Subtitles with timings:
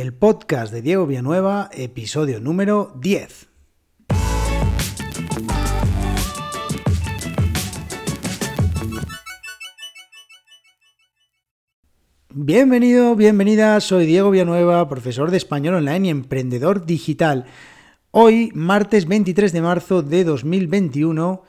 [0.00, 3.46] el podcast de Diego Villanueva, episodio número 10.
[12.30, 17.44] Bienvenido, bienvenida, soy Diego Villanueva, profesor de español online y emprendedor digital.
[18.10, 21.44] Hoy, martes 23 de marzo de 2021,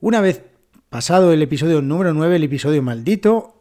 [0.00, 0.42] una vez
[0.88, 3.59] pasado el episodio número 9, el episodio maldito,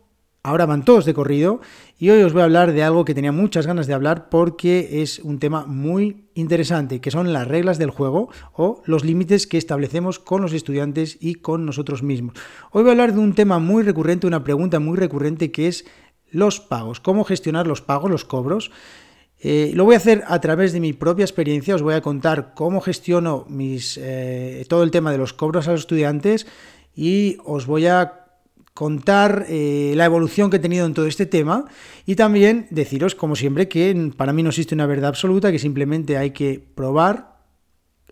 [0.49, 1.61] Ahora van todos de corrido
[1.99, 5.03] y hoy os voy a hablar de algo que tenía muchas ganas de hablar porque
[5.03, 9.59] es un tema muy interesante, que son las reglas del juego o los límites que
[9.59, 12.33] establecemos con los estudiantes y con nosotros mismos.
[12.71, 15.85] Hoy voy a hablar de un tema muy recurrente, una pregunta muy recurrente que es
[16.31, 18.71] los pagos, cómo gestionar los pagos, los cobros.
[19.37, 22.55] Eh, lo voy a hacer a través de mi propia experiencia, os voy a contar
[22.55, 26.47] cómo gestiono mis, eh, todo el tema de los cobros a los estudiantes
[26.95, 28.18] y os voy a
[28.79, 31.65] contar eh, la evolución que he tenido en todo este tema
[32.05, 36.15] y también deciros, como siempre, que para mí no existe una verdad absoluta, que simplemente
[36.15, 37.39] hay que probar,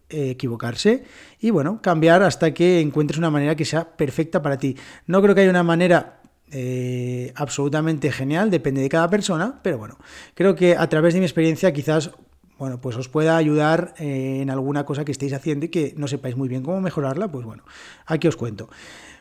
[0.09, 1.05] eh, equivocarse
[1.39, 4.75] y bueno, cambiar hasta que encuentres una manera que sea perfecta para ti.
[5.05, 6.19] No creo que haya una manera
[6.51, 9.97] eh, absolutamente genial, depende de cada persona, pero bueno,
[10.33, 12.11] creo que a través de mi experiencia quizás
[12.59, 16.35] bueno, pues os pueda ayudar en alguna cosa que estéis haciendo y que no sepáis
[16.35, 17.63] muy bien cómo mejorarla, pues bueno,
[18.05, 18.69] aquí os cuento.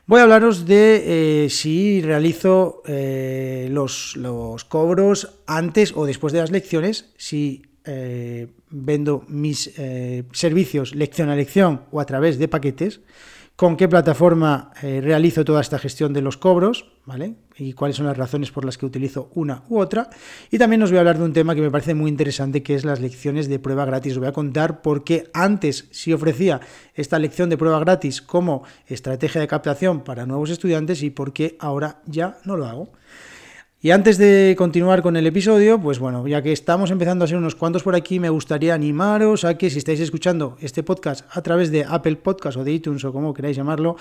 [0.08, 4.16] Voy a hablaros de eh, si realizo eh, los,
[4.68, 9.72] cobros antes o después de las lecciones, si eh, vendo mis
[10.32, 13.00] servicios lección a lección o a través de paquetes
[13.56, 17.36] con qué plataforma eh, realizo toda esta gestión de los cobros, ¿vale?
[17.56, 20.10] Y cuáles son las razones por las que utilizo una u otra.
[20.50, 22.74] Y también os voy a hablar de un tema que me parece muy interesante, que
[22.74, 24.12] es las lecciones de prueba gratis.
[24.12, 26.60] Os voy a contar por qué antes sí ofrecía
[26.94, 31.56] esta lección de prueba gratis como estrategia de captación para nuevos estudiantes y por qué
[31.58, 32.90] ahora ya no lo hago.
[33.82, 37.36] Y antes de continuar con el episodio, pues bueno, ya que estamos empezando a ser
[37.36, 41.42] unos cuantos por aquí, me gustaría animaros a que si estáis escuchando este podcast a
[41.42, 43.96] través de Apple Podcast o de iTunes o como queráis llamarlo,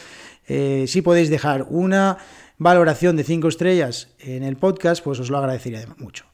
[0.48, 2.18] eh, si podéis dejar una
[2.58, 6.26] valoración de 5 estrellas en el podcast, pues os lo agradecería mucho.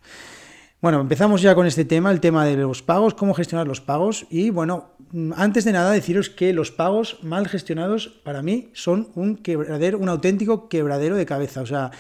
[0.79, 4.25] Bueno, empezamos ya con este tema, el tema de los pagos, cómo gestionar los pagos.
[4.29, 4.91] Y bueno,
[5.35, 10.09] antes de nada deciros que los pagos mal gestionados para mí son un quebradero, un
[10.09, 11.61] auténtico quebradero de cabeza.
[11.61, 11.91] O sea,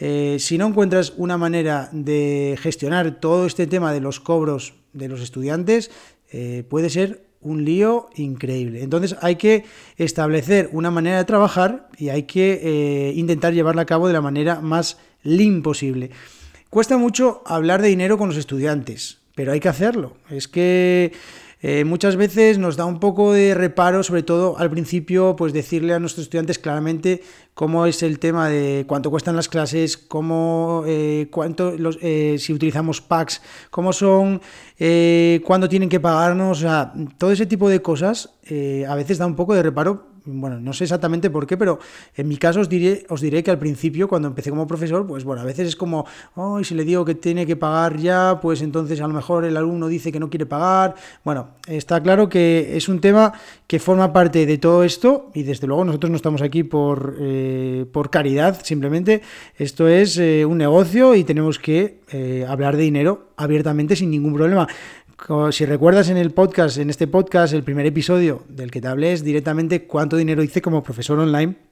[0.00, 5.08] eh, si no encuentras una manera de gestionar todo este tema de los cobros de
[5.08, 5.90] los estudiantes,
[6.32, 8.82] eh, puede ser un lío increíble.
[8.82, 9.64] Entonces hay que
[9.96, 14.22] establecer una manera de trabajar y hay que eh, intentar llevarla a cabo de la
[14.22, 16.10] manera más lean posible.
[16.70, 20.16] Cuesta mucho hablar de dinero con los estudiantes, pero hay que hacerlo.
[20.30, 21.12] Es que
[21.62, 25.92] eh, muchas veces nos da un poco de reparo, sobre todo al principio, pues decirle
[25.92, 27.22] a nuestros estudiantes claramente
[27.52, 33.02] cómo es el tema de cuánto cuestan las clases, cómo, eh, cuánto, eh, si utilizamos
[33.02, 34.40] packs, cómo son,
[35.44, 38.30] cuándo tienen que pagarnos, o sea, todo ese tipo de cosas
[38.88, 41.78] a veces da un poco de reparo bueno, no sé exactamente por qué, pero
[42.14, 45.24] en mi caso os diré, os diré que al principio, cuando empecé como profesor, pues
[45.24, 48.62] bueno, a veces es como, oh, si le digo que tiene que pagar ya, pues
[48.62, 50.94] entonces a lo mejor el alumno dice que no quiere pagar.
[51.24, 53.32] Bueno, está claro que es un tema
[53.66, 57.86] que forma parte de todo esto y desde luego nosotros no estamos aquí por, eh,
[57.92, 59.22] por caridad, simplemente
[59.56, 64.34] esto es eh, un negocio y tenemos que eh, hablar de dinero abiertamente sin ningún
[64.34, 64.66] problema
[65.50, 69.12] si recuerdas en el podcast, en este podcast, el primer episodio del que te hablé
[69.12, 71.69] es directamente cuánto dinero hice como profesor online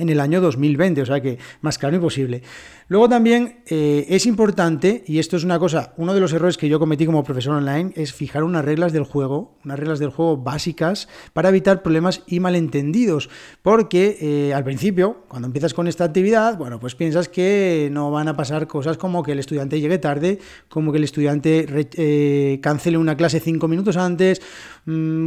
[0.00, 2.42] en el año 2020, o sea que más claro imposible.
[2.90, 6.68] Luego también eh, es importante, y esto es una cosa, uno de los errores que
[6.68, 10.38] yo cometí como profesor online es fijar unas reglas del juego, unas reglas del juego
[10.38, 13.30] básicas para evitar problemas y malentendidos.
[13.62, 18.26] Porque eh, al principio, cuando empiezas con esta actividad, bueno, pues piensas que no van
[18.26, 22.98] a pasar cosas como que el estudiante llegue tarde, como que el estudiante eh, cancele
[22.98, 24.42] una clase cinco minutos antes,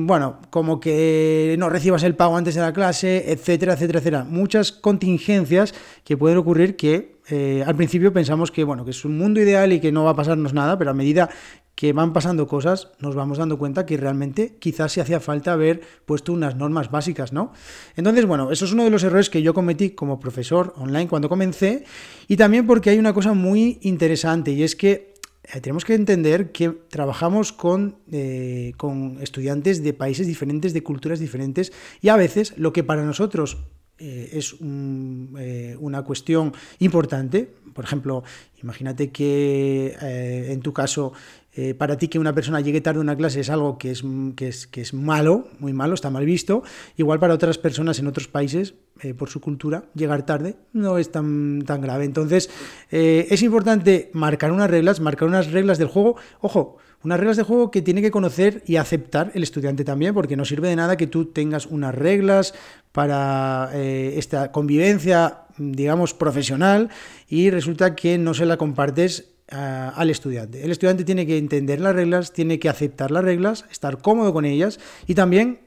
[0.06, 4.24] bueno, como que no recibas el pago antes de la clase, etcétera, etcétera, etcétera.
[4.24, 9.18] Muchas contingencias que pueden ocurrir que eh, al principio pensamos que, bueno, que es un
[9.18, 11.30] mundo ideal y que no va a pasarnos nada, pero a medida
[11.76, 15.82] que van pasando cosas, nos vamos dando cuenta que realmente quizás se hacía falta haber
[16.06, 17.52] puesto unas normas básicas, ¿no?
[17.96, 21.30] Entonces, bueno, eso es uno de los errores que yo cometí como profesor online cuando
[21.30, 21.86] comencé
[22.28, 25.13] y también porque hay una cosa muy interesante y es que
[25.44, 31.20] eh, tenemos que entender que trabajamos con, eh, con estudiantes de países diferentes, de culturas
[31.20, 33.58] diferentes y a veces lo que para nosotros
[34.00, 37.54] eh, es una cuestión importante.
[37.74, 38.24] Por ejemplo,
[38.62, 41.14] imagínate que en tu caso
[41.56, 44.04] eh, para ti que una persona llegue tarde a una clase es algo que es,
[44.36, 46.64] que, es, que es malo, muy malo, está mal visto.
[46.98, 51.12] Igual para otras personas en otros países, eh, por su cultura, llegar tarde no es
[51.12, 52.06] tan, tan grave.
[52.06, 52.50] Entonces,
[52.92, 56.16] eh, es importante marcar unas reglas, marcar unas reglas del juego.
[56.42, 60.38] Ojo, unas reglas de juego que tiene que conocer y aceptar el estudiante también, porque
[60.38, 62.56] no sirve de nada que tú tengas unas reglas
[62.94, 66.90] para esta convivencia, digamos, profesional
[67.28, 70.64] y resulta que no se la compartes al estudiante.
[70.64, 74.46] El estudiante tiene que entender las reglas, tiene que aceptar las reglas, estar cómodo con
[74.46, 75.60] ellas y también,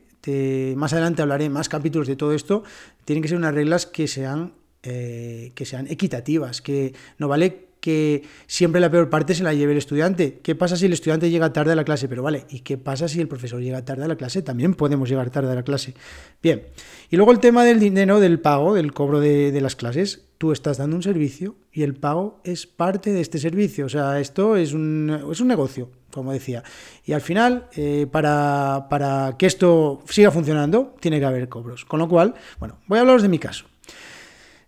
[0.76, 2.64] más adelante hablaré más capítulos de todo esto,
[3.04, 8.24] tienen que ser unas reglas que sean, eh, que sean equitativas, que no vale que
[8.48, 10.40] siempre la peor parte se la lleve el estudiante.
[10.42, 12.08] ¿Qué pasa si el estudiante llega tarde a la clase?
[12.08, 14.42] Pero vale, ¿y qué pasa si el profesor llega tarde a la clase?
[14.42, 15.94] También podemos llegar tarde a la clase.
[16.42, 16.64] Bien,
[17.10, 20.26] y luego el tema del dinero, del pago, del cobro de, las clases.
[20.36, 23.86] Tú estás dando un servicio y el pago es parte de este servicio.
[23.86, 26.64] O sea, esto es un, es un negocio, como decía.
[27.04, 31.84] Y al final, eh, para, para que esto siga funcionando, tiene que haber cobros.
[31.84, 33.66] Con lo cual, bueno, voy a hablaros de mi caso.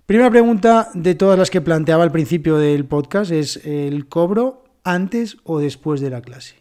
[0.09, 5.37] Primera pregunta de todas las que planteaba al principio del podcast es el cobro antes
[5.45, 6.55] o después de la clase.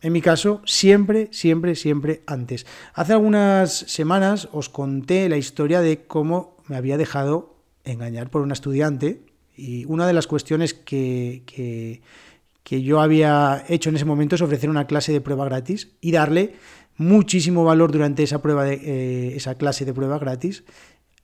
[0.00, 2.66] En mi caso, siempre, siempre, siempre antes.
[2.92, 7.54] Hace algunas semanas os conté la historia de cómo me había dejado
[7.84, 9.20] engañar por una estudiante
[9.56, 14.68] y una de las cuestiones que, que, yo había hecho en ese momento es ofrecer
[14.68, 16.54] una clase de prueba gratis y darle
[16.96, 20.64] muchísimo valor durante esa, prueba de, eh, esa clase de prueba gratis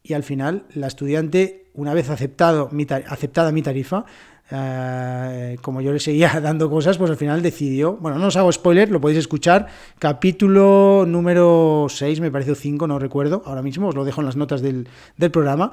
[0.06, 2.70] y al final la estudiante, una vez aceptado
[3.08, 4.04] aceptada mi tarifa,
[4.50, 8.52] eh, como yo le seguía dando cosas, pues al final decidió, bueno, no os hago
[8.52, 9.66] spoiler, lo podéis escuchar,
[9.98, 14.36] capítulo número 6, me parece 5, no recuerdo, ahora mismo os lo dejo en las
[14.36, 14.88] notas del,
[15.32, 15.72] programa.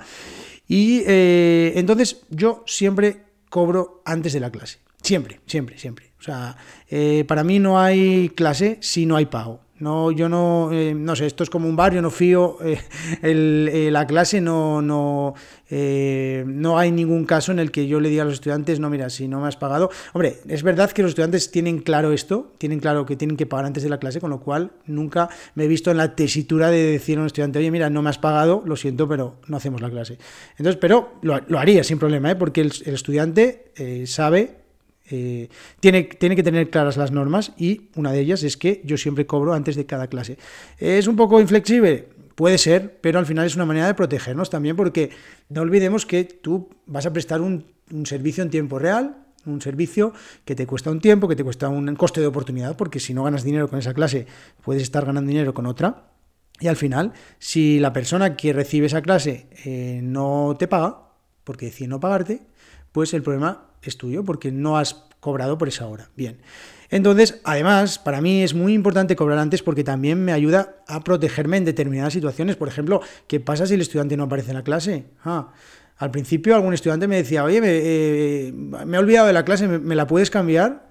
[0.68, 6.14] Y eh, entonces yo siempre cobro antes de la clase, siempre, siempre, siempre.
[6.20, 6.58] O sea,
[6.90, 9.60] eh, para mí no hay clase si no hay pago.
[9.84, 12.80] No, yo no, eh, no sé, esto es como un barrio, no fío, eh,
[13.22, 15.34] eh, la clase no, no,
[15.70, 19.10] no hay ningún caso en el que yo le diga a los estudiantes, no, mira,
[19.10, 19.90] si no me has pagado.
[20.14, 23.66] Hombre, es verdad que los estudiantes tienen claro esto, tienen claro que tienen que pagar
[23.66, 26.84] antes de la clase, con lo cual nunca me he visto en la tesitura de
[26.84, 29.82] decir a un estudiante, oye, mira, no me has pagado, lo siento, pero no hacemos
[29.82, 30.18] la clase.
[30.52, 34.63] Entonces, pero lo, haría sin problema, porque el, el estudiante sabe
[35.10, 38.98] eh, tiene, tiene, que tener claras las normas y una de ellas es que yo
[38.98, 40.38] siempre cobro antes de cada clase.
[40.78, 42.08] ¿Es un poco inflexible?
[42.36, 45.12] Puede ser, pero al final es una manera de protegernos también porque
[45.50, 47.66] no olvidemos que tú vas a prestar un,
[48.06, 50.14] servicio en tiempo real, un servicio
[50.46, 53.24] que te cuesta un tiempo, que te cuesta un coste de oportunidad, porque si no
[53.24, 54.26] ganas dinero con esa clase,
[54.64, 56.08] puedes estar ganando dinero con otra.
[56.60, 61.10] Y al final, si la persona que recibe esa clase eh, no te paga,
[61.44, 62.42] porque decide no pagarte,
[62.94, 66.10] pues el problema es tuyo porque no has cobrado por esa hora.
[66.16, 66.38] Bien.
[66.90, 71.58] Entonces, además, para mí es muy importante cobrar antes porque también me ayuda a protegerme
[71.58, 72.56] en determinadas situaciones.
[72.56, 75.06] Por ejemplo, ¿qué pasa si el estudiante no aparece en la clase?
[75.26, 75.52] Ah,
[75.98, 78.54] al principio algún estudiante me decía, oye, me, eh,
[78.94, 80.90] he olvidado de la clase, ¿me, la puedes cambiar?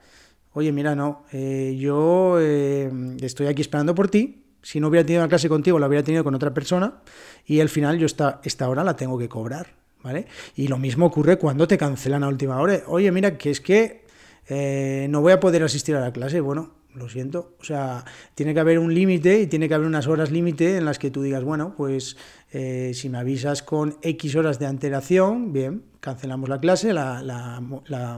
[0.55, 2.91] Oye, mira, no, eh, yo eh,
[3.21, 4.45] estoy aquí esperando por ti.
[4.61, 7.03] Si no hubiera tenido una clase contigo, la hubiera tenido con otra persona
[7.47, 9.82] y al final yo esta, esta hora la tengo que cobrar.
[10.03, 10.27] ¿Vale?
[10.57, 12.83] Y lo mismo ocurre cuando te cancelan a última hora.
[12.87, 14.05] Oye, mira, que es que
[14.49, 16.41] eh, no voy a poder asistir a la clase.
[16.41, 17.57] Bueno, lo siento.
[17.61, 18.05] O sea,
[18.35, 21.11] tiene que haber un límite y tiene que haber unas horas límite en las que
[21.11, 22.17] tú digas, bueno, pues
[22.53, 27.61] eh, si me avisas con X horas de antelación, bien, cancelamos la clase, la,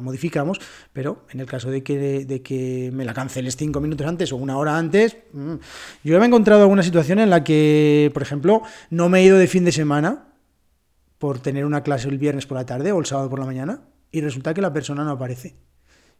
[0.03, 0.61] modificamos,
[0.93, 4.77] pero en el caso de que, me la canceles cinco minutos antes o una hora
[4.77, 5.55] antes, mm,
[6.03, 9.47] yo he encontrado alguna situación en la que, por ejemplo, no me he ido de
[9.47, 10.34] fin de semana
[11.25, 13.81] por tener una clase el viernes por la tarde o el sábado por la mañana
[14.13, 15.55] y resulta que la persona no aparece.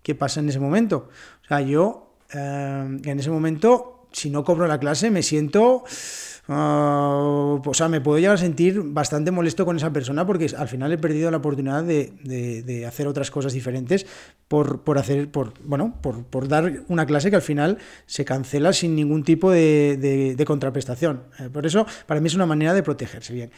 [0.03, 1.11] ¿Qué pasa en ese momento?
[1.45, 5.85] O sea, yo eh, en ese momento, si no cobro la clase, me siento...
[6.49, 10.69] Ah, o sea, me puedo llegar a sentir bastante molesto con esa persona porque al
[10.69, 14.07] final he perdido la oportunidad de, hacer otras cosas diferentes
[14.49, 18.95] por, por hacer, por, bueno, por, dar una clase que al final se cancela sin
[18.95, 21.25] ningún tipo de, contraprestación.
[21.41, 23.51] Eh, por eso, para mí es una manera de protegerse bien.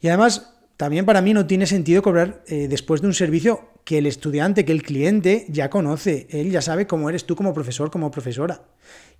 [0.00, 3.98] Y además, también para mí no tiene sentido cobrar eh, después de un servicio que
[3.98, 6.26] el estudiante, que el cliente ya conoce.
[6.30, 8.62] Él ya sabe cómo eres tú como profesor, como profesora.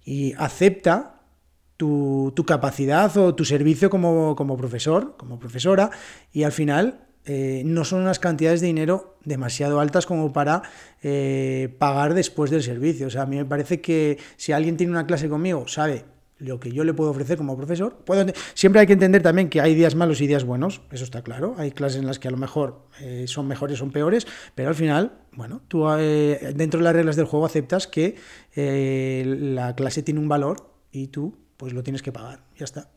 [0.04, 1.22] Y acepta
[1.76, 5.90] tu, capacidad o tu servicio como, como, profesor, como profesora.
[6.32, 10.62] Y al final eh, no son unas cantidades de dinero demasiado altas como para
[11.02, 13.06] eh, pagar después del servicio.
[13.06, 16.04] O sea, a mí me parece que si alguien tiene una clase conmigo, sabe
[16.38, 17.96] lo que yo le puedo ofrecer como profesor.
[18.04, 21.22] Puedo, siempre hay que entender también que hay días malos y días buenos, eso está
[21.22, 21.54] claro.
[21.58, 24.74] Hay clases en las que a lo mejor eh, son mejores, son peores, pero al
[24.74, 28.16] final, bueno, tú eh, dentro de las reglas del juego aceptas que
[28.54, 32.90] eh, la clase tiene un valor y tú pues lo tienes que pagar, ya está.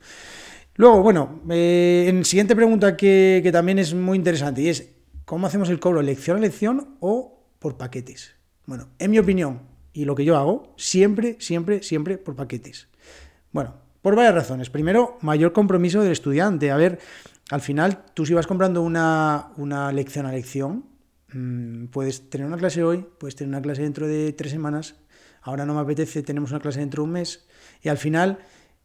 [0.75, 4.89] Luego, bueno, en siguiente pregunta que, que también es muy interesante y es,
[5.25, 6.01] ¿cómo hacemos el cobro?
[6.01, 8.35] ¿Lección a lección o por paquetes?
[8.65, 9.61] Bueno, en mi opinión,
[9.93, 12.87] y lo que yo hago, siempre, siempre, siempre por paquetes.
[13.51, 14.69] Bueno, por varias razones.
[14.69, 16.71] Primero, mayor compromiso del estudiante.
[16.71, 16.99] A ver,
[17.49, 20.85] al final, tú si vas comprando una, lección a lección,
[21.33, 24.95] mm, puedes tener una clase hoy, puedes tener una clase dentro de tres semanas,
[25.41, 27.47] ahora no me apetece, tenemos una clase dentro de un mes,
[27.81, 28.39] y al final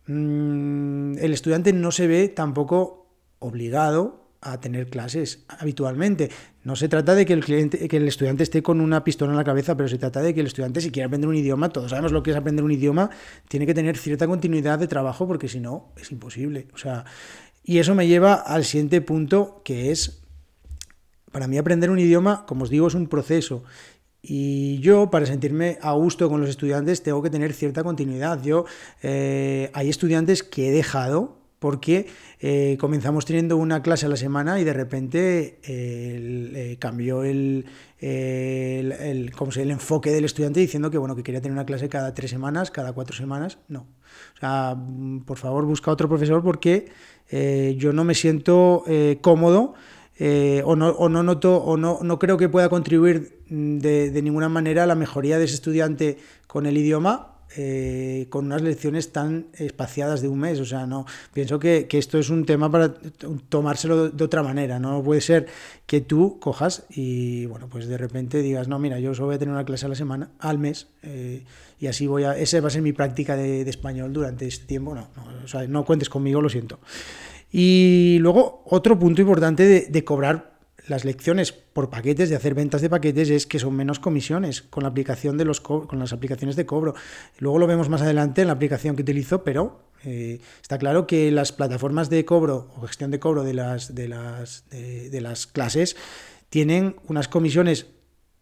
[0.06, 3.06] mm, el estudiante no se ve tampoco
[3.38, 6.30] obligado a tener clases habitualmente.
[6.64, 9.36] No se trata de que el, cliente, que el estudiante esté con una pistola en
[9.36, 11.90] la cabeza, pero se trata de que el estudiante, si quiere aprender un idioma, todos
[11.90, 13.10] sabemos lo que es aprender un idioma,
[13.48, 16.68] tiene que tener cierta continuidad de trabajo, porque si no, es imposible.
[16.72, 17.04] O sea,
[17.62, 20.22] y eso me lleva al siguiente punto, que es,
[21.32, 23.62] para mí aprender un idioma, como os digo, es un proceso.
[24.22, 28.42] Y yo, para sentirme a gusto con los estudiantes, tengo que tener cierta continuidad.
[28.42, 28.64] Yo,
[29.02, 32.06] eh, hay estudiantes que he dejado porque
[32.40, 37.64] eh, comenzamos teniendo una clase a la semana y de repente eh, cambió el,
[38.00, 42.12] el, el, el, enfoque del estudiante diciendo que, bueno, que quería tener una clase cada
[42.12, 43.56] tres semanas, cada cuatro semanas.
[43.68, 43.86] No.
[44.36, 46.92] O sea, mm, por favor, busca otro profesor porque
[47.30, 48.84] eh, yo no me siento
[49.22, 49.72] cómodo
[50.20, 54.20] o, no, o, no, noto o no, no creo que pueda contribuir mm, de, de
[54.20, 59.12] ninguna manera a la mejoría de ese estudiante con el idioma eh, con unas lecciones
[59.12, 60.58] tan espaciadas de un mes.
[60.60, 62.94] O sea, no pienso que, esto es un tema para
[63.48, 64.78] tomárselo de, otra manera.
[64.78, 65.46] No puede ser
[65.86, 69.38] que tú cojas y, bueno, pues de repente digas, no, mira, yo solo voy a
[69.38, 71.44] tener una clase a la semana, al mes, eh,
[71.78, 72.36] y así voy a.
[72.36, 74.94] Esa va a ser mi práctica de, español durante este tiempo.
[74.94, 76.80] No, no, o sea, no cuentes conmigo, lo siento.
[77.52, 80.53] Y luego, otro punto importante de, de cobrar
[80.86, 84.82] las lecciones por paquetes, de hacer ventas de paquetes, es que son menos comisiones con
[84.82, 86.94] la aplicación de los con las aplicaciones de cobro.
[87.38, 91.30] Luego lo vemos más adelante en la aplicación que utilizo, pero eh, está claro que
[91.30, 95.96] las plataformas de cobro o gestión de cobro de las, de las, de, las clases
[96.50, 97.86] tienen unas comisiones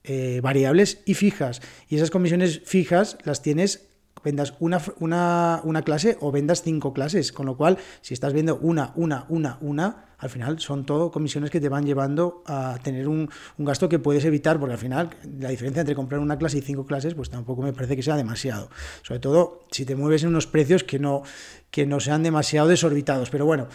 [0.05, 1.63] eh, variables y fijas.
[1.89, 3.92] Y esas comisiones fijas las tienes
[4.25, 8.57] vendas una, una, una, clase o vendas cinco clases, con lo cual si estás viendo
[8.57, 13.09] una, una, una, una, al final son todo comisiones que te van llevando a tener
[13.09, 15.11] un, un, gasto que puedes evitar, porque al final
[15.41, 18.17] la diferencia entre comprar una clase y cinco clases, pues tampoco me parece que sea
[18.17, 18.71] demasiado.
[19.03, 21.23] Sobre todo si te mueves en unos precios que no,
[21.71, 23.31] que no sean demasiado desorbitados.
[23.31, 23.69] Pero bueno,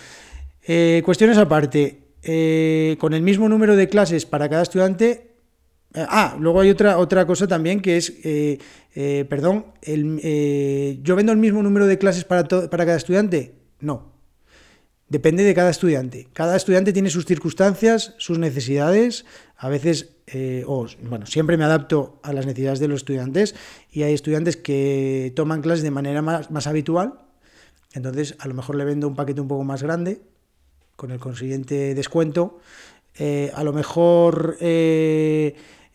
[0.63, 2.03] eh, cuestiones aparte.
[2.23, 5.36] Eh, con el mismo número de clases para cada estudiante,
[5.95, 8.59] ah, luego hay otra, otra cosa también que es, eh,
[8.95, 13.55] eh, perdón, el, ¿yo vendo el mismo número de clases para, para cada estudiante?
[13.79, 14.15] No.
[15.09, 16.27] Depende de cada estudiante.
[16.33, 19.25] Cada estudiante tiene sus circunstancias, sus necesidades.
[19.55, 20.17] A veces,
[20.65, 23.55] o, bueno, siempre me adapto a las necesidades de los estudiantes
[23.89, 27.21] y hay estudiantes que toman clases de manera más, más habitual.
[27.93, 30.19] Entonces, a lo mejor le vendo un paquete un poco más grande
[30.97, 32.59] con el consiguiente descuento.
[33.53, 34.57] a lo mejor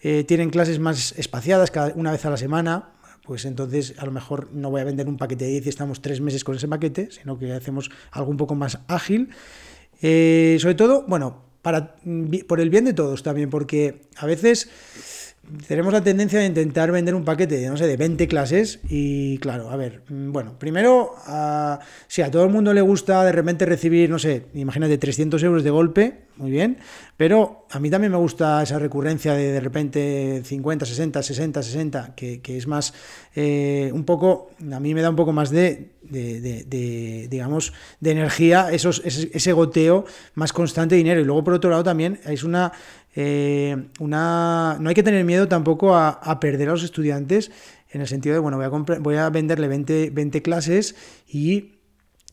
[0.02, 2.92] eh, tienen clases más espaciadas, cada una vez a la semana,
[3.24, 6.02] pues entonces a lo mejor no voy a vender un paquete de 10 y estamos
[6.02, 9.30] tres meses con ese paquete, sino que hacemos algo un poco más ágil.
[10.00, 11.94] Eh, sobre todo, bueno, para,
[12.48, 14.68] por el bien de todos también, porque a veces
[15.66, 19.38] tenemos la tendencia de intentar vender un paquete de, no sé, de 20 clases y
[19.38, 23.32] claro, a ver, mm, bueno, primero, a, si a todo el mundo le gusta de
[23.32, 26.78] repente recibir, no sé, imagínate 300 euros de golpe, muy bien,
[27.16, 32.14] pero a mí también me gusta esa recurrencia de de repente 50, 60, 60, 60,
[32.14, 32.94] que, que es más,
[33.34, 38.10] eh, un poco, a mí me da un poco más de, de, de, digamos, de
[38.12, 40.04] energía, esos, ese, ese goteo
[40.34, 41.20] más constante de dinero.
[41.20, 42.72] Y luego, por otro lado, también es una
[43.14, 47.50] eh, una, no hay que tener miedo tampoco a, perder a los estudiantes
[47.90, 50.94] en el sentido de, bueno, voy a, voy a venderle 20, 20 clases
[51.28, 51.78] y,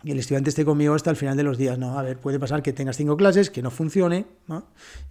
[0.06, 1.78] el estudiante esté conmigo hasta el final de los días.
[1.78, 4.28] No, a ver, puede pasar que tengas cinco clases, que no funcione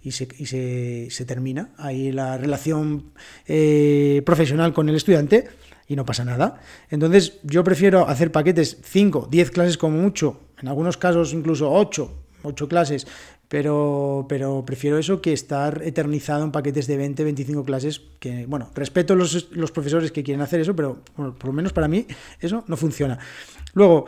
[0.01, 3.11] y, se, y se, se, termina ahí la relación
[3.45, 5.47] eh, profesional con el estudiante
[5.89, 6.61] y no pasa nada.
[6.89, 12.13] Entonces, yo prefiero hacer paquetes 5, 10 clases como mucho, en algunos casos incluso 8,
[12.43, 13.07] 8 clases,
[13.49, 18.69] pero, pero prefiero eso que estar eternizado en paquetes de 20, 25 clases, que, bueno,
[18.75, 22.05] respeto los, los profesores que quieren hacer eso, pero por lo menos para mí
[22.39, 23.17] eso no funciona.
[23.73, 24.05] Luego,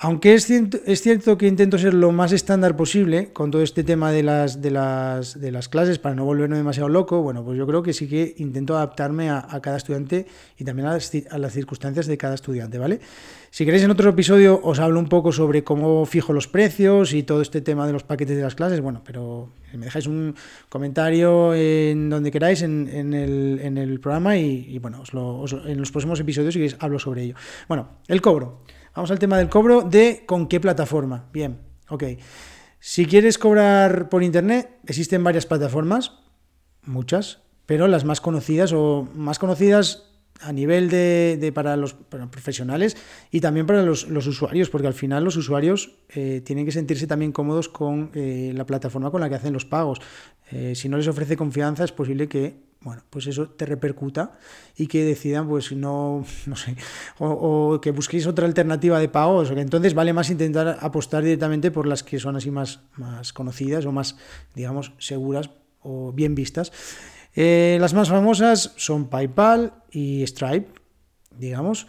[0.00, 3.82] Aunque es cierto, es cierto, que intento ser lo más estándar posible con todo este
[3.82, 7.58] tema de las, de las, de las clases para no volverme demasiado loco, bueno, pues
[7.58, 10.26] yo creo que sí que intento adaptarme a, cada estudiante
[10.56, 13.00] y también a las, circunstancias de cada estudiante, ¿vale?
[13.50, 17.24] Si queréis en otro episodio os hablo un poco sobre cómo fijo los precios y
[17.24, 20.36] todo este tema de los paquetes de las clases, bueno, pero me dejáis un
[20.68, 25.02] comentario en donde queráis en, en, el, en el, programa y, bueno,
[25.66, 27.34] en los próximos episodios hablo sobre ello.
[27.66, 28.62] Bueno, el cobro.
[28.98, 31.26] Vamos al tema del cobro de con qué plataforma.
[31.32, 32.02] Bien, ok.
[32.80, 36.14] Si quieres cobrar por internet, existen varias plataformas,
[36.82, 42.96] muchas, pero las más conocidas o más conocidas a nivel de, para los profesionales
[43.30, 47.30] y también para los, usuarios, porque al final los usuarios eh, tienen que sentirse también
[47.30, 50.00] cómodos con eh, la plataforma con la que hacen los pagos.
[50.50, 54.38] Eh, si no les ofrece confianza, es posible que bueno, pues eso te repercuta
[54.76, 56.76] y que decidan, pues no, no sé,
[57.18, 61.70] o, que busquéis otra alternativa de pagos, o que entonces vale más intentar apostar directamente
[61.70, 64.16] por las que son así más, más conocidas o más,
[64.54, 65.50] digamos, seguras
[65.82, 66.72] o bien vistas.
[67.34, 70.68] Eh, las más famosas son PayPal y Stripe,
[71.36, 71.86] digamos.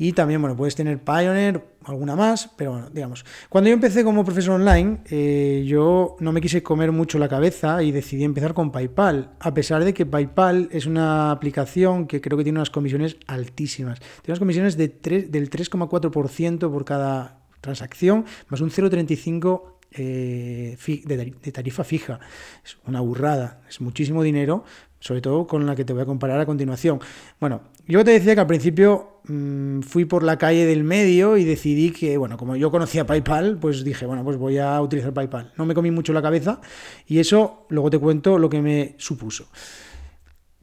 [0.00, 3.24] Y también, bueno, puedes tener Pioneer, alguna más, pero bueno, digamos.
[3.48, 7.82] Cuando yo empecé como profesor online, eh, yo no me quise comer mucho la cabeza
[7.82, 12.38] y decidí empezar con PayPal, a pesar de que PayPal es una aplicación que creo
[12.38, 13.98] que tiene unas comisiones altísimas.
[13.98, 19.62] Tiene unas comisiones de del 3,4% por cada transacción, más un 0,35%
[19.92, 20.76] eh,
[21.06, 22.20] de tarifa fija.
[22.64, 24.64] Es una burrada, es muchísimo dinero,
[25.00, 27.00] sobre todo con la que te voy a comparar a continuación.
[27.40, 31.44] Bueno, yo te decía que al principio mm, fui por la calle del medio y
[31.44, 35.52] decidí que, bueno, como yo conocía PayPal, pues dije, bueno, pues voy a utilizar PayPal.
[35.56, 36.60] No me comí mucho la cabeza
[37.06, 39.48] y eso luego te cuento lo que me supuso.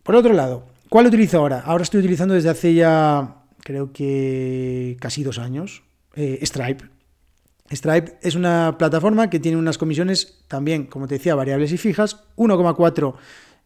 [0.04, 1.62] Por otro lado, ¿cuál utilizo ahora?
[1.62, 5.84] Ahora estoy utilizando desde hace ya, creo que casi dos años,
[6.16, 6.86] eh, Stripe.
[7.72, 12.24] Stripe es una plataforma que tiene unas comisiones también, como te decía, variables y fijas,
[12.36, 13.16] 1,4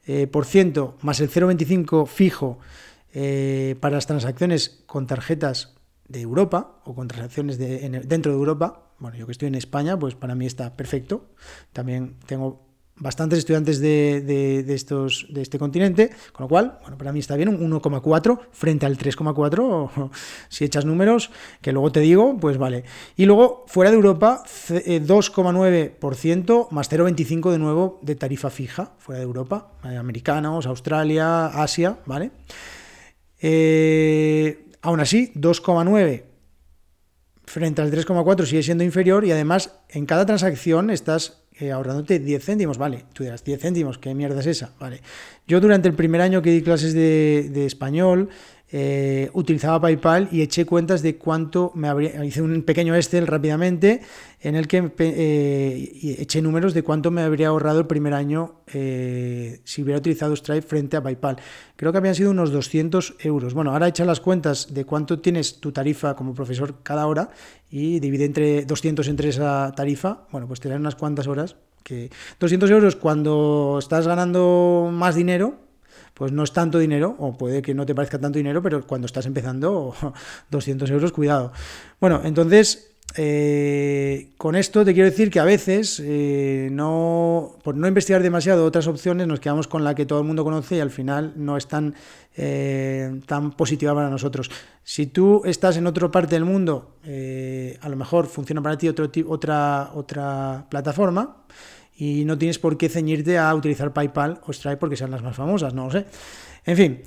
[0.07, 2.57] eh, por ciento más el 0,25 fijo
[3.13, 5.75] eh, para las transacciones con tarjetas
[6.07, 8.91] de Europa o con transacciones dentro de Europa.
[8.99, 11.29] Bueno, yo que estoy en España, pues para mí está perfecto.
[11.71, 17.35] También tengo bastantes estudiantes de, de este continente, con lo cual, bueno, para mí está
[17.35, 20.11] bien, un 1,4 frente al 3,4,
[20.49, 22.83] si echas números, que luego te digo, pues vale.
[23.15, 29.19] Y luego, fuera de Europa, 2,9% eh, más 0,25 de nuevo de tarifa fija, fuera
[29.19, 32.31] de Europa, americanos, Australia, Asia, ¿vale?
[33.41, 36.23] Eh, aún así, 2,9
[37.45, 42.45] frente al 3,4 sigue siendo inferior y además en cada transacción estás eh, ahorrándote 10
[42.45, 44.73] céntimos, vale, tú dirás, 10 céntimos, ¿qué mierda es esa?
[44.79, 45.01] Vale.
[45.47, 48.29] Yo durante el primer año que di clases de, de español,
[48.71, 52.23] eh, utilizaba PayPal y eché cuentas de cuánto me habría.
[52.23, 54.01] Hice un pequeño Excel rápidamente
[54.41, 59.61] en el que eh, eché números de cuánto me habría ahorrado el primer año eh,
[59.63, 61.37] si hubiera utilizado Stripe frente a PayPal.
[61.75, 63.55] Creo que habían sido unos 200 euros.
[63.55, 67.31] Bueno, ahora echa las cuentas de cuánto tienes tu tarifa como profesor cada hora
[67.71, 70.27] y divide entre 200 entre esa tarifa.
[70.31, 71.55] Bueno, pues te dan unas cuantas horas.
[71.83, 75.68] Que 200 euros cuando estás ganando más dinero,
[76.19, 79.05] pues no es tanto dinero, o puede que no te parezca tanto dinero, pero cuando
[79.05, 79.95] estás empezando,
[80.51, 81.53] 200 euros, cuidado.
[82.01, 87.87] Bueno, entonces, eh, con esto te quiero decir que a veces, eh, no, por no
[87.87, 90.91] investigar demasiado otras opciones, nos quedamos con la que todo el mundo conoce y al
[90.91, 91.95] final no es tan,
[92.35, 93.21] eh,
[93.55, 94.51] positiva para nosotros.
[94.83, 99.91] Si tú estás en otra parte del mundo, a lo mejor funciona para ti otra,
[99.93, 101.45] otra plataforma
[101.99, 105.35] y no tienes por qué ceñirte a utilizar PayPal o Stripe porque sean las más
[105.35, 106.05] famosas, no lo sé.
[106.65, 107.01] En fin.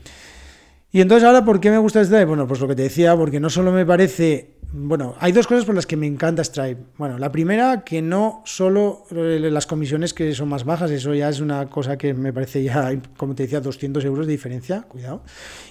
[0.92, 2.26] Y entonces ahora, ¿por qué me gusta Stripe?
[2.26, 4.59] Bueno, pues lo que te decía, porque no solo me parece...
[4.74, 6.83] Bueno, hay dos cosas por las que me encanta Stripe.
[6.98, 11.31] Bueno, la primera, que no solo eh, las comisiones que son más bajas, eso ya
[11.31, 15.24] es una cosa que me parece ya, como te decía, 200 euros de diferencia, cuidado,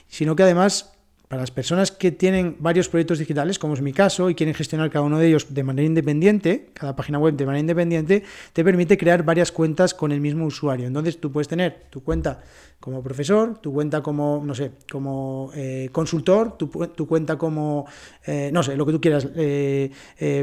[0.08, 0.94] sino que además
[1.32, 4.90] para las personas que tienen varios proyectos digitales, como es mi caso, y quieren gestionar
[4.90, 8.98] cada uno de ellos de manera independiente, cada página web de manera independiente, te permite
[8.98, 10.88] crear varias cuentas con el mismo usuario.
[10.88, 12.44] Entonces tú puedes tener tu cuenta
[12.82, 17.86] como profesor, tu cuenta como, no sé, como eh, consultor, tu, cuenta como,
[18.26, 19.92] eh, no sé, lo que tú quieras, eh,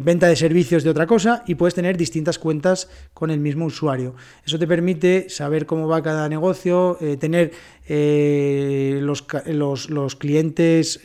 [0.04, 4.14] venta de servicios de otra cosa y puedes tener distintas cuentas con el mismo usuario.
[4.46, 7.50] Eso te permite saber cómo va cada negocio, tener
[9.02, 11.00] los, los, los, clientes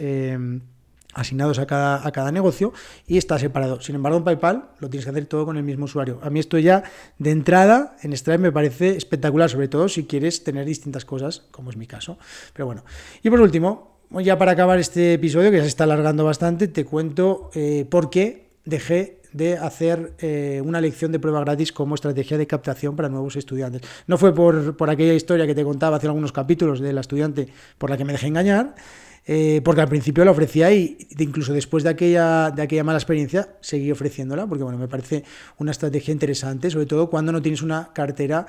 [1.13, 2.73] asignados a cada, a cada negocio
[3.07, 3.81] y está separado.
[3.81, 6.19] Sin embargo, en PayPal lo tienes que hacer todo con el mismo usuario.
[6.23, 6.83] A mí esto ya
[7.19, 11.69] de entrada en Stripe me parece espectacular, sobre todo si quieres tener distintas cosas, como
[11.69, 12.17] es mi caso.
[12.53, 12.83] Pero bueno.
[13.21, 16.85] Y por último, ya para acabar este episodio, que ya se está alargando bastante, te
[16.85, 22.37] cuento eh, por qué dejé de hacer eh, una lección de prueba gratis como estrategia
[22.37, 23.81] de captación para nuevos estudiantes.
[24.05, 27.47] No fue por, por aquella historia que te contaba hace algunos capítulos de la estudiante
[27.77, 28.75] por la que me dejé engañar,
[29.25, 33.55] eh, porque al principio la ofrecía y incluso después de aquella, de aquella mala experiencia
[33.61, 35.23] seguí ofreciéndola, porque bueno, me parece
[35.57, 38.47] una estrategia interesante, sobre todo cuando no tienes una cartera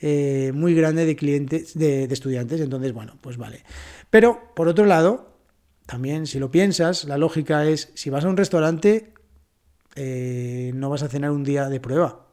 [0.00, 3.62] eh, muy grande de clientes, de, estudiantes, entonces bueno, pues vale.
[4.10, 5.38] Pero por otro lado,
[5.86, 9.14] también si lo piensas, la lógica es, si vas a un restaurante,
[9.94, 12.26] eh, no vas a cenar un día de prueba.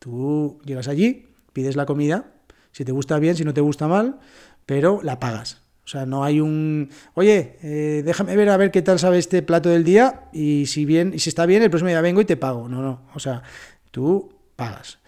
[0.00, 2.32] Tú llegas allí, pides la comida,
[2.72, 4.18] si te gusta bien, si no te gusta mal,
[4.66, 5.65] pero la pagas.
[5.86, 9.40] O sea, no hay un, oye, eh, déjame ver a ver qué tal sabe este
[9.42, 12.24] plato del día y si bien, y si está bien, el próximo día vengo y
[12.24, 12.68] te pago.
[12.68, 13.02] No, no.
[13.14, 13.44] O sea,
[13.92, 14.98] tú pagas.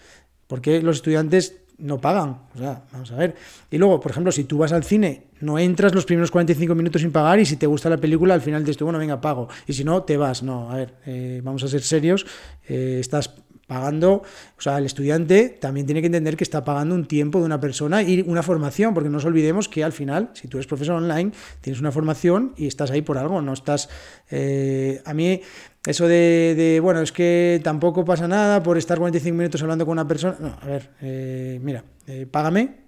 [0.47, 2.43] Porque los estudiantes no pagan.
[2.55, 3.35] O sea, vamos a ver.
[3.69, 7.01] Y luego, por ejemplo, si tú vas al cine, no entras los primeros 45 minutos
[7.01, 9.49] sin pagar y si te gusta la película, al final dices, bueno, venga, pago.
[9.67, 10.43] Y si no, te vas.
[10.43, 12.25] No, a ver, eh, vamos a ser serios.
[12.69, 13.33] Eh, estás
[13.69, 14.23] pagando,
[14.57, 17.59] o sea, el estudiante también tiene que entender que está pagando un tiempo de una
[17.59, 20.95] persona y una formación, porque no nos olvidemos que al final, si tú eres profesor
[20.95, 23.89] online, tienes una formación y estás ahí por algo, no estás...
[24.31, 25.41] Eh, a mí,
[25.85, 30.07] eso de, bueno, es que tampoco pasa nada por estar 45 minutos hablando con una
[30.07, 32.87] persona, no, a ver, eh, mira, eh, págame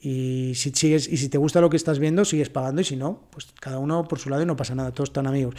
[0.00, 2.96] y si sigues y si te gusta lo que estás viendo, sigues pagando y si
[2.96, 5.54] no, pues cada uno por su lado y no pasa nada, todos están amigos.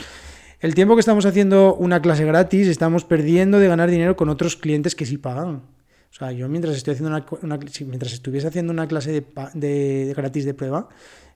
[0.60, 4.56] El tiempo que estamos haciendo una clase gratis, estamos perdiendo de ganar dinero con otros
[4.56, 5.62] clientes que sí pagan.
[6.10, 10.54] O sea, yo mientras estoy haciendo una, mientras estuviese haciendo una clase de, gratis de
[10.56, 10.90] prueba,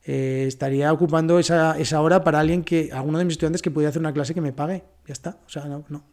[0.05, 3.89] eh, estaría ocupando esa, esa, hora para alguien que, alguno de mis estudiantes que pudiera
[3.89, 4.83] hacer una clase que me pague.
[5.05, 5.37] Ya está.
[5.45, 6.03] O sea, no.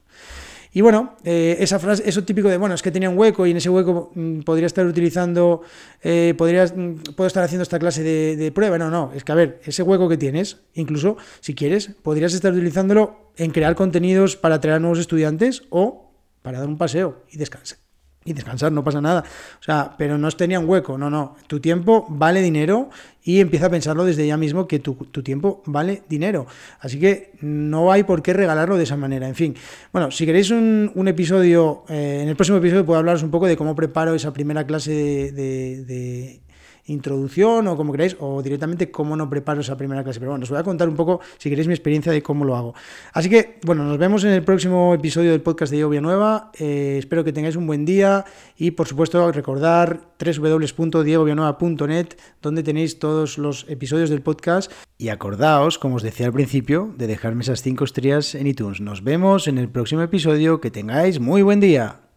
[0.79, 3.51] Y bueno, eh, esa frase, eso típico de, bueno, es que tenía un hueco y
[3.51, 5.63] en ese hueco mm, podría estar utilizando,
[6.05, 8.79] eh, podrías, mm, puedo estar haciendo esta clase de, prueba.
[8.79, 12.53] No, no, es que a ver, ese hueco que tienes, incluso si quieres, podrías estar
[12.53, 16.13] utilizándolo en crear contenidos para atraer a nuevos estudiantes o
[16.43, 17.88] para dar un paseo y descansar
[18.29, 19.25] y descansar, no pasa nada.
[19.61, 21.37] O sea, pero no tenía un hueco, no, no.
[21.47, 22.91] Tu tiempo vale dinero
[23.23, 26.47] y empieza a pensarlo desde ya mismo que tu, tiempo vale dinero.
[26.81, 29.29] Así que no hay por qué regalarlo de esa manera.
[29.29, 29.55] En fin,
[29.93, 33.57] bueno, si queréis un, episodio, eh, en el próximo episodio puedo hablaros un poco de
[33.57, 36.41] cómo preparo esa primera clase de
[36.89, 40.19] introducción o como queráis, o directamente cómo no preparo esa primera clase.
[40.19, 42.57] Pero bueno, os voy a contar un poco, si queréis, mi experiencia de cómo lo
[42.57, 42.75] hago.
[43.13, 46.51] Así que, bueno, nos vemos en el próximo episodio del podcast de Diego Villanueva.
[46.59, 48.25] Eh, espero que tengáis un buen día
[48.57, 52.09] y, por supuesto, recordar www.diegovillanueva.net,
[52.43, 54.73] donde tenéis todos los episodios del podcast.
[54.97, 58.81] Y acordaos, como os decía al principio, de dejarme esas cinco estrellas en iTunes.
[58.81, 60.61] Nos vemos en el próximo episodio.
[60.61, 62.08] Que tengáis muy buen día.